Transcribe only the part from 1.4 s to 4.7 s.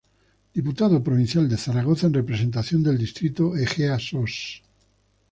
de Zaragoza en representación del distrito Ejea-Sos.